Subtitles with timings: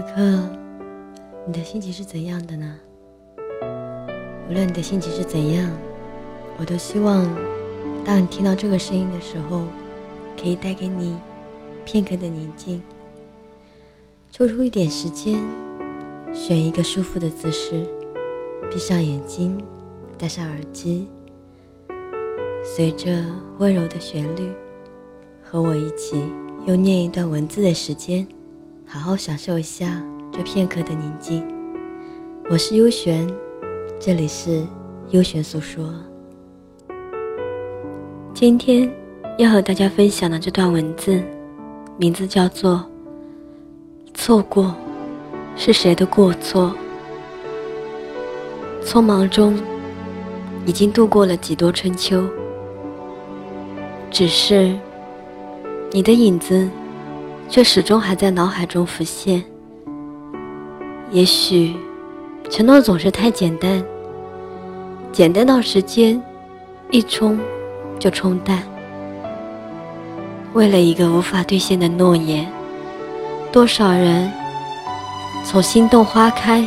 [0.00, 0.48] 此刻，
[1.46, 2.74] 你的心情是怎样的呢？
[4.48, 5.70] 无论你的心情是怎样，
[6.56, 7.22] 我都希望，
[8.02, 9.64] 当你听到这个声音的时候，
[10.40, 11.18] 可以带给你
[11.84, 12.82] 片刻的宁静。
[14.30, 15.38] 抽出一点时间，
[16.32, 17.86] 选一个舒服的姿势，
[18.70, 19.62] 闭上眼睛，
[20.16, 21.08] 戴上耳机，
[22.64, 23.22] 随着
[23.58, 24.50] 温柔的旋律，
[25.42, 26.24] 和我一起
[26.64, 28.26] 用念一段文字的时间。
[28.92, 31.46] 好好享受一下这片刻的宁静。
[32.50, 33.24] 我是优璇，
[34.00, 34.66] 这里是
[35.10, 35.94] 优璇诉说。
[38.34, 38.92] 今天
[39.38, 41.22] 要和大家分享的这段文字，
[41.98, 42.84] 名字叫做
[44.12, 44.74] 《错过
[45.54, 46.74] 是谁的过错》。
[48.84, 49.56] 匆忙中，
[50.66, 52.28] 已经度过了几多春秋，
[54.10, 54.76] 只是
[55.92, 56.68] 你的影子。
[57.50, 59.42] 却始终还在脑海中浮现。
[61.10, 61.76] 也许，
[62.48, 63.84] 承诺总是太简单，
[65.10, 66.22] 简单到时间
[66.92, 67.38] 一冲
[67.98, 68.62] 就冲淡。
[70.52, 72.46] 为了一个无法兑现的诺言，
[73.50, 74.30] 多少人
[75.44, 76.64] 从心动花开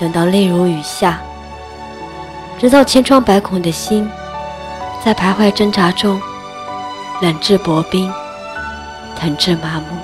[0.00, 1.20] 等到泪如雨下，
[2.58, 4.08] 直到千疮百孔的心
[5.04, 6.20] 在徘徊挣扎中
[7.22, 8.12] 冷至薄冰。
[9.18, 9.96] 疼至麻木，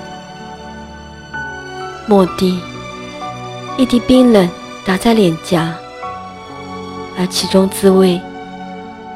[2.07, 2.59] 莫地，
[3.77, 4.49] 一滴冰冷
[4.85, 5.75] 打在脸颊，
[7.17, 8.19] 而其中滋味，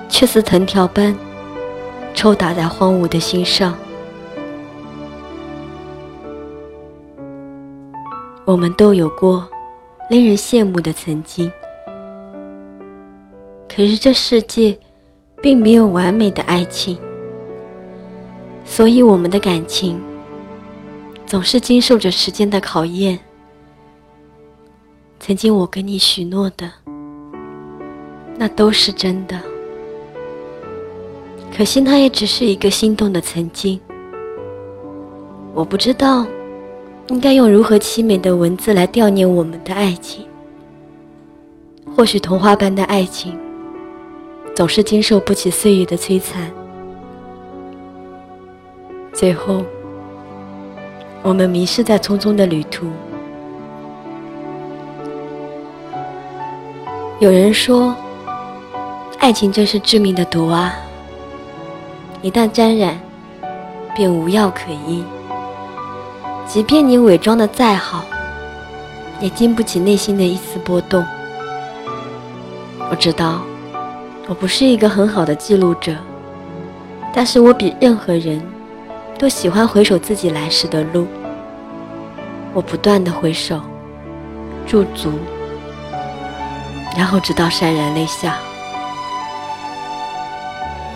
[0.07, 1.15] 却似藤条般
[2.13, 3.75] 抽打在荒芜的心上。
[8.45, 9.47] 我们都有过
[10.09, 11.51] 令人羡慕的曾经，
[13.67, 14.77] 可是这世界
[15.41, 16.95] 并没有完美的爱情。
[18.65, 20.01] 所以，我们的感情
[21.25, 23.17] 总是经受着时间的考验。
[25.19, 26.69] 曾经我跟你许诺的，
[28.37, 29.39] 那都是真的。
[31.55, 33.79] 可惜，那也只是一个心动的曾经。
[35.53, 36.27] 我不知道
[37.07, 40.25] 应该用如何凄美的文字来悼念我们的爱情。
[41.95, 43.39] 或许，童话般的爱情
[44.53, 46.51] 总是经受不起岁月的摧残。
[49.15, 49.63] 最后，
[51.23, 52.91] 我们迷失在匆匆的旅途。
[57.19, 57.95] 有人说，
[59.17, 60.73] 爱情真是致命的毒啊！
[62.21, 62.99] 一旦沾染，
[63.95, 65.05] 便无药可医。
[66.45, 68.03] 即便你伪装的再好，
[69.21, 71.01] 也经不起内心的一丝波动。
[72.91, 73.39] 我知道，
[74.27, 75.95] 我不是一个很好的记录者，
[77.13, 78.41] 但是我比任何人。
[79.17, 81.07] 都喜欢回首自己来时的路，
[82.53, 83.61] 我不断的回首，
[84.67, 85.13] 驻足，
[86.97, 88.35] 然后直到潸然泪下。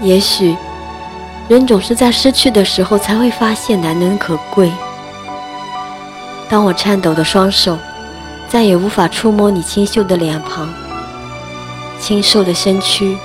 [0.01, 0.55] 也许，
[1.47, 4.69] 人总是在失去的时候才会发现难能可贵。
[6.49, 7.77] 当我颤抖的双手
[8.49, 10.67] 再也无法触摸你清秀的脸庞，
[11.99, 13.17] 清瘦的身躯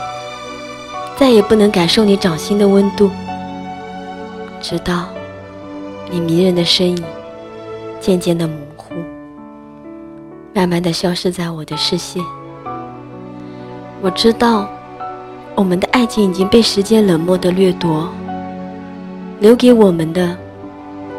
[1.17, 3.11] 再也不能感受你掌心的温度。
[4.65, 5.11] 直到
[6.11, 7.05] 你迷人的身影
[8.01, 8.95] 渐渐的模糊，
[10.55, 12.25] 慢慢的消失在我的视线。
[14.01, 14.67] 我知道，
[15.55, 18.09] 我们的爱情已经被时间冷漠的掠夺，
[19.39, 20.35] 留给我们的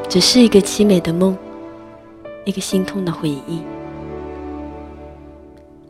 [0.10, 1.38] 只是一个凄美的梦，
[2.46, 3.62] 一个心痛的回忆。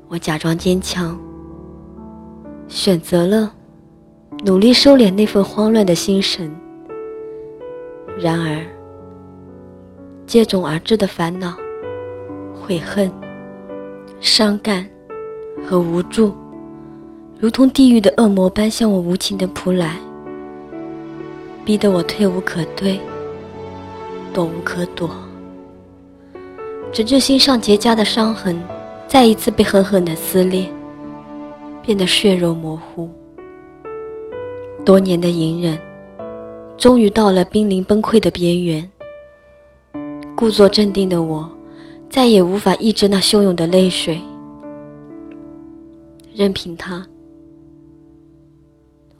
[0.10, 1.18] 我假装坚强，
[2.68, 3.54] 选择了
[4.44, 6.54] 努力收敛那份慌乱的心神。
[8.18, 8.66] 然而，
[10.26, 11.54] 接踵而至的烦恼、
[12.54, 13.12] 悔恨、
[14.22, 14.88] 伤感
[15.68, 16.34] 和无助，
[17.38, 19.98] 如同地狱的恶魔般向我无情的扑来，
[21.66, 22.98] 逼得我退无可退，
[24.34, 25.10] 躲无可躲，
[26.94, 28.58] 直至心上结痂的伤痕
[29.08, 30.66] 再一次被狠狠的撕裂，
[31.82, 33.10] 变得血肉模糊。
[34.86, 35.78] 多年的隐忍。
[36.78, 38.92] 终于到了濒临崩溃的边缘，
[40.36, 41.50] 故作镇定的我，
[42.10, 44.22] 再也无法抑制那汹涌的泪水，
[46.34, 47.04] 任凭它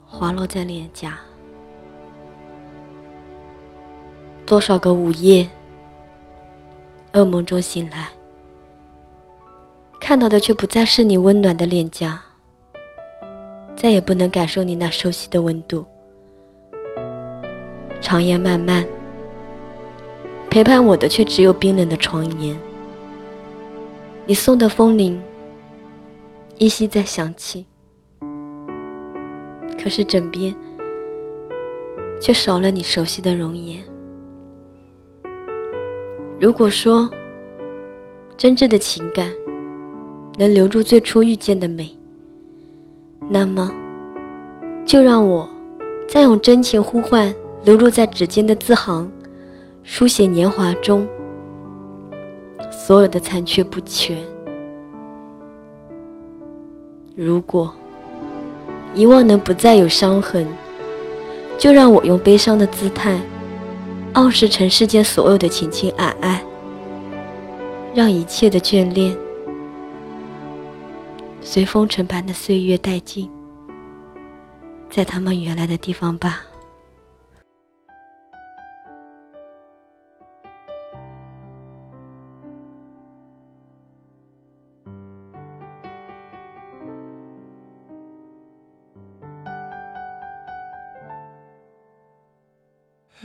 [0.04, 1.18] 滑落在脸颊。
[4.44, 5.48] 多少个午夜，
[7.14, 8.08] 噩梦中醒来，
[9.98, 12.20] 看到的却不再是你温暖的脸颊，
[13.74, 15.84] 再也不能感受你那熟悉的温度。
[18.00, 18.86] 长夜漫漫，
[20.48, 22.56] 陪伴我的却只有冰冷的床沿。
[24.26, 25.20] 你送的风铃
[26.58, 27.66] 依稀在响起，
[29.82, 30.54] 可是枕边
[32.20, 33.82] 却少了你熟悉的容颜。
[36.40, 37.10] 如果说
[38.36, 39.32] 真挚的情感
[40.38, 41.96] 能留住最初遇见的美，
[43.28, 43.72] 那么
[44.84, 45.48] 就让我
[46.08, 47.34] 再用真情呼唤
[47.64, 49.10] 流落在指尖的字行，
[49.82, 51.06] 书写年华中
[52.70, 54.16] 所有的残缺不全。
[57.16, 57.74] 如果
[58.94, 60.46] 遗忘能不再有伤痕，
[61.58, 63.18] 就让我用悲伤的姿态。
[64.12, 66.42] 傲视尘世间所有的情情爱爱，
[67.94, 69.14] 让一切的眷恋
[71.42, 73.30] 随风尘般的岁月殆尽，
[74.88, 76.40] 在他们原来的地方吧。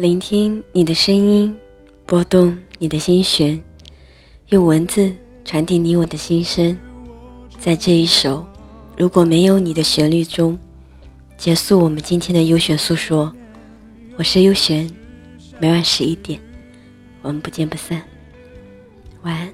[0.00, 1.54] 聆听你的声音，
[2.06, 3.62] 拨动你的心弦，
[4.48, 5.12] 用文字
[5.44, 6.74] 传递你我的心声。
[7.58, 8.46] 在这一首
[8.96, 10.58] 如果没有你的旋律中，
[11.36, 13.30] 结束我们今天的优选诉说。
[14.16, 14.90] 我是优璇，
[15.58, 16.40] 每晚十一点，
[17.20, 18.02] 我们不见不散。
[19.20, 19.52] 晚安。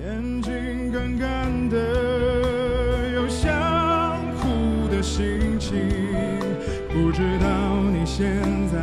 [0.00, 1.76] 眼睛干干的，
[3.16, 3.52] 有想
[4.38, 5.76] 哭的心情，
[6.88, 7.67] 不知道
[8.18, 8.26] 现
[8.66, 8.76] 在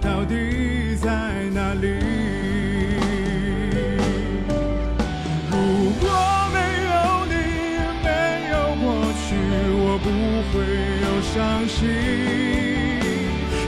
[0.00, 1.10] 到底在
[1.52, 1.98] 哪里？
[5.50, 5.56] 如
[5.98, 6.06] 果
[6.54, 7.34] 没有你，
[8.04, 8.08] 没
[8.52, 8.86] 有过
[9.26, 9.34] 去，
[9.74, 10.06] 我不
[10.52, 10.54] 会
[11.02, 11.34] 有伤
[11.66, 11.76] 心。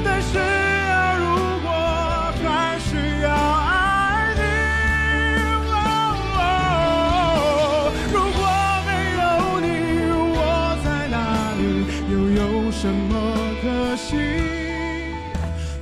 [0.04, 0.59] 但是。